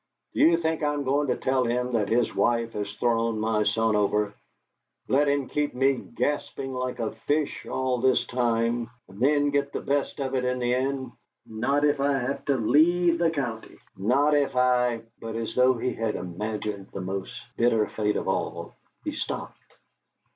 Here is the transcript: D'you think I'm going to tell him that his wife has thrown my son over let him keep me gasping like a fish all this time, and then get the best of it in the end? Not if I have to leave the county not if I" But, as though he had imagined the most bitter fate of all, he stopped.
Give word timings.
D'you 0.33 0.57
think 0.57 0.81
I'm 0.81 1.03
going 1.03 1.27
to 1.27 1.37
tell 1.37 1.63
him 1.63 1.91
that 1.91 2.09
his 2.09 2.33
wife 2.33 2.73
has 2.73 2.91
thrown 2.93 3.39
my 3.39 3.61
son 3.61 3.95
over 3.95 4.33
let 5.07 5.27
him 5.27 5.47
keep 5.47 5.75
me 5.75 5.93
gasping 5.93 6.73
like 6.73 6.97
a 6.97 7.11
fish 7.11 7.67
all 7.67 7.99
this 7.99 8.25
time, 8.25 8.89
and 9.07 9.19
then 9.19 9.51
get 9.51 9.71
the 9.71 9.79
best 9.79 10.19
of 10.19 10.33
it 10.33 10.43
in 10.43 10.57
the 10.57 10.73
end? 10.73 11.11
Not 11.45 11.85
if 11.85 11.99
I 12.01 12.17
have 12.17 12.43
to 12.45 12.57
leave 12.57 13.19
the 13.19 13.29
county 13.29 13.77
not 13.95 14.33
if 14.33 14.55
I" 14.55 15.03
But, 15.21 15.35
as 15.35 15.53
though 15.53 15.75
he 15.75 15.93
had 15.93 16.15
imagined 16.15 16.87
the 16.91 17.01
most 17.01 17.39
bitter 17.55 17.85
fate 17.85 18.15
of 18.15 18.27
all, 18.27 18.73
he 19.03 19.11
stopped. 19.11 19.61